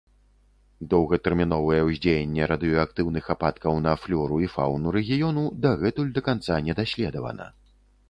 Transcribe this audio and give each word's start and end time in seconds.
Доўгатэрміновае 0.93 1.81
ўздзеянне 1.89 2.47
радыеактыўных 2.53 3.29
ападкаў 3.35 3.73
на 3.91 3.95
флёру 4.01 4.43
і 4.47 4.51
фаўну 4.57 4.97
рэгіёну 4.99 5.49
дагэтуль 5.67 6.15
да 6.21 6.29
канца 6.33 6.55
не 6.69 6.73
даследавана. 6.85 7.45